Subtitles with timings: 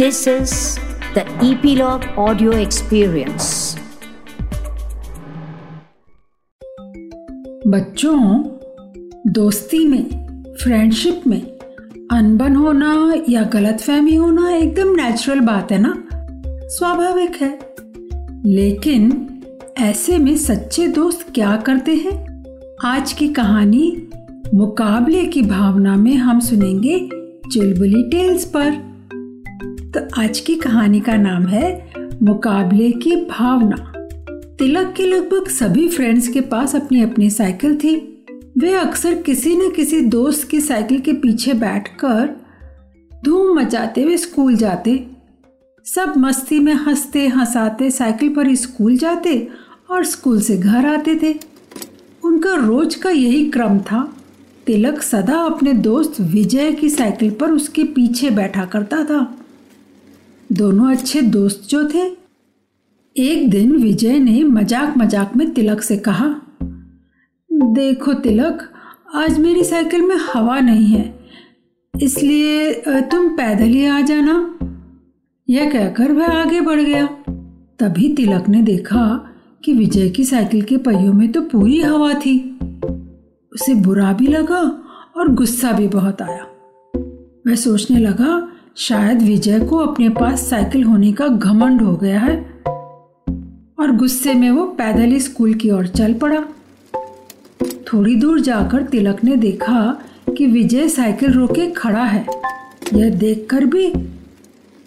[0.00, 0.52] This is
[1.14, 3.76] the Epilogue Audio Experience.
[7.66, 8.42] बच्चों,
[9.26, 10.04] दोस्ती में
[10.62, 11.42] फ्रेंडशिप में,
[12.12, 16.04] अनबन होना या गलतफहमी होना एकदम नेचुरल बात है ना?
[16.68, 17.58] स्वाभाविक है।
[18.46, 19.28] लेकिन
[19.78, 22.44] ऐसे में सच्चे दोस्त क्या करते हैं?
[22.84, 24.08] आज की कहानी
[24.54, 26.98] मुकाबले की भावना में हम सुनेंगे
[27.52, 28.89] चुलबुली टेल्स पर।
[30.00, 31.92] तो आज की कहानी का नाम है
[32.22, 33.92] मुकाबले की भावना।
[34.58, 38.24] तिलक के लगभग सभी फ्रेंड्स के पास अपनी अपनी साइकिल थी।
[38.58, 42.36] वे अक्सर किसी न किसी दोस्त की साइकिल के पीछे बैठकर
[43.24, 45.06] धूम मचाते हुए स्कूल जाते।
[45.84, 49.48] सब मस्ती में हँसते हंसाते साइकिल पर स्कूल जाते
[49.90, 51.34] और स्कूल से घर आते थे।
[52.24, 54.16] उनका रोज का यही क्रम था।
[54.66, 59.36] तिलक सदा अपने दोस्त विजय की साइकिल पर उसके पीछे बैठा करता था।
[60.50, 62.04] दोनों अच्छे दोस्त जो थे।
[63.16, 66.28] एक दिन विजय ने मज़ाक मज़ाक में तिलक से कहा,
[67.50, 68.62] देखो तिलक,
[69.14, 71.14] आज मेरी साइकिल में हवा नहीं है,
[71.94, 72.72] इसलिए
[73.10, 74.34] तुम पैदल ही आ जाना।
[75.48, 77.06] यह कहकर वह आगे बढ़ गया।
[77.80, 79.06] तभी तिलक ने देखा
[79.64, 82.38] कि विजय की साइकिल के पहियों में तो पूरी हवा थी।
[83.52, 84.60] उसे बुरा भी लगा
[85.16, 86.42] और गुस्सा भी बहुत आया।
[87.46, 92.36] वह सोचने लगा शायद विजय को अपने पास साइकिल होने का घमंड हो गया है।
[93.78, 96.44] और गुस्से में वो पैदल ही स्कूल की ओर चल पड़ा।
[97.92, 100.02] थोड़ी दूर जाकर तिलक ने देखा
[100.38, 102.26] कि विजय साइकिल रोके खड़ा है।
[102.94, 103.92] यह देखकर भी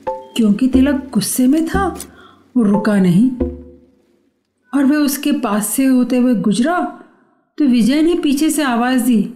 [0.09, 1.87] क्योंकि तिलक गुस्से में था,
[2.57, 3.29] वो रुका नहीं।
[4.73, 6.79] और वह उसके पास से होते हुए गुजरा
[7.57, 9.33] तो विजय ने पीछे से आवाज़ दी,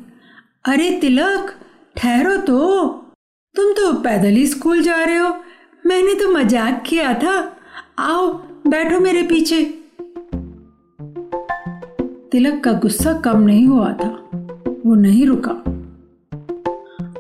[0.66, 1.54] अरे तिलक,
[1.95, 3.06] ठहरो तो।
[3.58, 5.30] तुम तो पैदल ही स्कूल जा रहे हो।
[5.86, 7.31] मैंने तो मज़ाक किया था।
[7.99, 8.27] आओ,
[8.67, 9.64] बैठो मेरे पीछे।
[12.32, 14.09] तिलक का गुस्सा कम नहीं हुआ था।
[14.86, 15.52] वो नहीं रुका।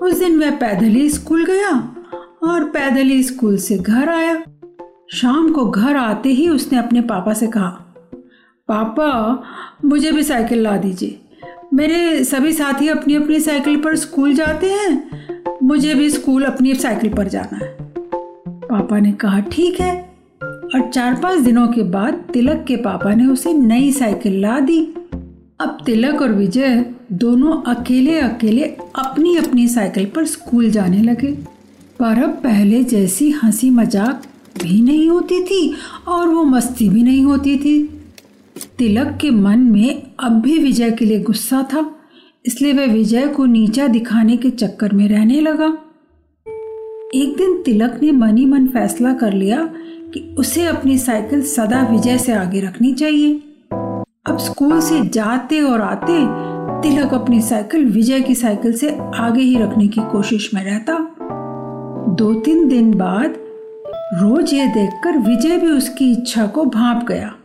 [0.01, 1.71] उस दिन वह पैदल ही स्कूल गया
[2.43, 4.35] और पैदल ही स्कूल से घर आया।
[5.13, 7.69] शाम को घर आते ही उसने अपने पापा से कहा,
[8.69, 9.43] पापा,
[9.85, 11.19] मुझे भी साइकिल ला दीजिए।
[11.73, 15.26] मेरे सभी साथी अपनी अपनी साइकिल पर स्कूल जाते हैं।
[15.67, 17.77] मुझे भी स्कूल अपनी साइकिल पर जाना है।
[18.67, 20.09] पापा ने कहा, ठीक है।
[20.43, 24.79] और चार पाँच दिनों के बाद तिलक के पापा ने उसे नई साइकिल ला दी।
[25.59, 28.63] अब तिलक और विजय दोनों अकेले अकेले
[28.95, 31.31] अपनी अपनी साइकिल पर स्कूल जाने लगे।
[31.99, 34.23] पर अब पहले जैसी हँसी मज़ाक
[34.63, 35.75] भी नहीं होती थी
[36.07, 38.03] और वो मस्ती भी नहीं होती थी।
[38.77, 41.96] तिलक के मन में अब भी विजय के लिए गुस्सा था।
[42.47, 45.67] इसलिए वह विजय को नीचा दिखाने के चक्कर में रहने लगा।
[47.15, 49.69] एक दिन तिलक ने मनी मन फैसला कर लिया
[50.13, 53.33] कि उसे अपनी साइकिल सदा विजय से आगे रखनी चाहिए।
[54.25, 56.19] अब स्कूल से जाते और आते
[56.81, 60.97] तिलक अपनी साइकिल विजय की साइकिल से आगे ही रखने की कोशिश में रहता।
[62.09, 63.35] दो तीन दिन बाद
[64.13, 67.35] रोज ये देखकर विजय भी उसकी इच्छा को भाप गया।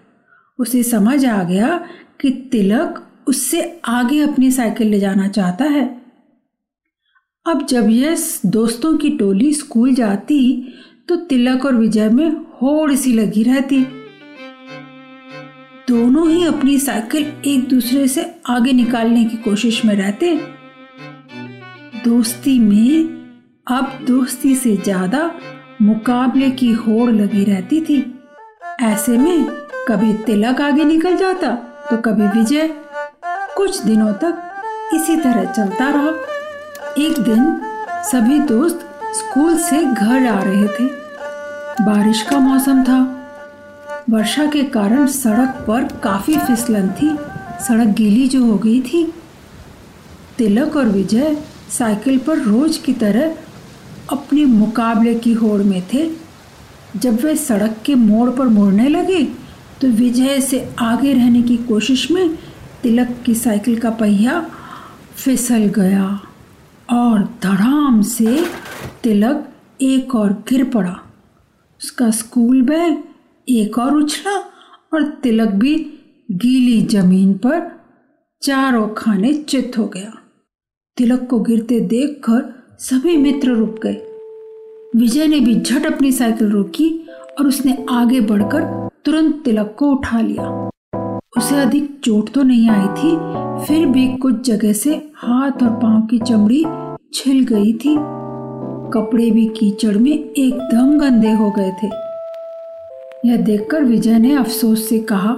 [0.59, 1.81] उसे समझ आ गया
[2.21, 5.85] कि तिलक उससे आगे अपनी साइकिल ले जाना चाहता है।
[7.47, 8.17] अब जब यह
[8.47, 10.41] दोस्तों की टोली स्कूल जाती
[11.09, 12.29] तो तिलक और विजय में
[12.63, 13.81] होड़ सी लगी रहती।
[15.89, 20.35] दोनों ही अपनी साइकिल एक दूसरे से आगे निकालने की कोशिश में रहते।
[22.05, 23.21] दोस्ती में
[23.67, 25.31] अब दोस्ती से ज़्यादा
[25.83, 27.99] मुकाबले की होड़ लगी रहती थी।
[28.83, 29.45] ऐसे में
[29.89, 31.55] कभी तिलक आगे निकल जाता
[31.91, 32.69] तो कभी विजय
[33.63, 34.39] कुछ दिनों तक
[34.95, 36.09] इसी तरह चलता रहा।
[36.99, 37.61] एक दिन
[38.03, 38.81] सभी दोस्त
[39.15, 40.87] स्कूल से घर आ रहे थे।
[41.85, 42.99] बारिश का मौसम था।
[44.11, 47.15] वर्षा के कारण सड़क पर काफ़ी फिसलन थी।
[47.65, 49.05] सड़क गीली जो हो गई थी।
[50.39, 51.37] तिलक और विजय
[51.79, 53.35] साइकिल पर रोज की तरह
[54.13, 56.11] अपने मुकाबले की होड़ में थे।
[56.97, 59.25] जब वे सड़क के मोड़ पर मुड़ने लगे
[59.81, 62.39] तो विजय से आगे रहने की कोशिश में
[62.83, 64.41] तिलक की साइकिल का पहिया
[65.17, 66.07] फिसल गया
[66.91, 68.45] और धड़ाम से
[69.03, 69.49] तिलक
[69.83, 70.97] एक और गिर पड़ा।
[71.81, 73.03] उसका स्कूल बैग
[73.49, 74.37] एक और उछला
[74.95, 75.75] और तिलक भी
[76.29, 77.71] गीली ज़मीन पर
[78.43, 80.13] चारों खाने चित हो गया।
[80.97, 83.97] तिलक को गिरते देखकर सभी मित्र रुक गए।
[84.97, 86.91] विजय ने भी झट अपनी साइकिल रोकी
[87.41, 90.71] और उसने आगे बढ़कर तुरंत तिलक को उठा लिया।
[91.35, 93.11] उसे अधिक चोट तो नहीं आई थी,
[93.67, 96.65] फिर भी कुछ जगह से हाथ और पाँव की चमड़ी
[97.15, 97.95] छिल गई थी।
[98.93, 101.87] कपड़े भी कीचड़ में एकदम गंदे हो गए थे।
[103.29, 105.37] यह देखकर विजय ने अफसोस से कहा,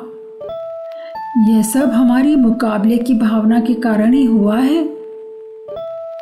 [1.48, 4.82] यह सब हमारी मुकाबले की भावना के कारण ही हुआ है।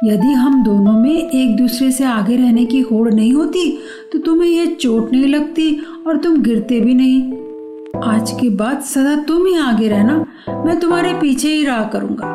[0.04, 3.70] यदि हम दोनों में एक दूसरे से आगे रहने की होड़ नहीं होती
[4.12, 5.75] तो तुम्हें यह चोट नहीं लगती
[6.06, 7.20] और तुम गिरते भी नहीं।
[7.96, 10.26] आज के बाद सदा तुम ही आगे रहना,
[10.66, 12.28] मैं तुम्हारे पीछे ही रहा करूँगा।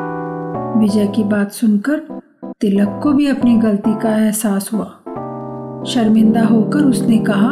[0.80, 2.22] विजय की बात सुनकर
[2.60, 4.84] तिलक को भी अपनी गलती का एहसास हुआ।
[5.86, 7.50] शर्मिंदा होकर उसने कहा,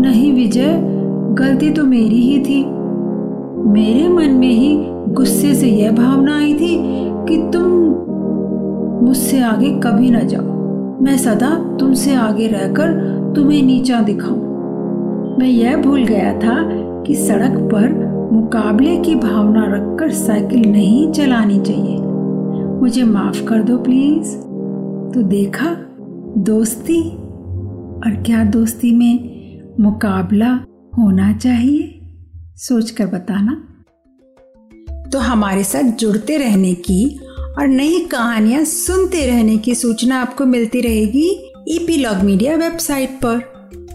[0.00, 0.80] नहीं विजय,
[1.34, 2.64] गलती तो मेरी ही थी।
[3.70, 4.76] मेरे मन में ही
[5.14, 6.78] गुस्से से यह भावना आई थी
[7.28, 7.66] कि तुम
[9.06, 10.44] मुझसे आगे कभी न जाओ।
[11.02, 12.88] मैं सदा तुमसे आगे रहकर
[13.36, 14.51] तुम्हें नीचा दिखाऊँ।
[15.42, 16.56] मैं यह भूल गया था
[17.02, 17.88] कि सड़क पर
[18.32, 21.98] मुकाबले की भावना रखकर साइकिल नहीं चलानी चाहिए।
[22.80, 24.36] मुझे माफ़ कर दो, प्लीज़।
[25.14, 25.76] तो देखा,
[26.38, 27.10] दोस्ती,
[27.96, 29.30] और क्या दोस्ती में
[29.80, 30.64] मुकाबला
[30.98, 32.00] होना चाहिए,
[32.56, 33.64] सोचकर बताना।
[35.12, 37.20] तो हमारे साथ जुड़ते रहने की
[37.58, 43.51] और नई कहानियाँ सुनते रहने की सूचना आपको मिलती रहेगी ईपी लॉग मीडिया वेबसाइट पर।